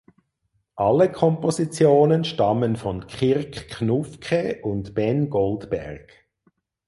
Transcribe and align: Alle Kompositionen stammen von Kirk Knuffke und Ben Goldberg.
Alle 0.77 1.11
Kompositionen 1.11 2.23
stammen 2.23 2.75
von 2.75 3.05
Kirk 3.05 3.67
Knuffke 3.69 4.59
und 4.63 4.95
Ben 4.95 5.29
Goldberg. 5.29 6.25